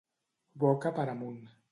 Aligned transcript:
Boca 0.63 0.91
per 0.99 1.05
amunt. 1.13 1.39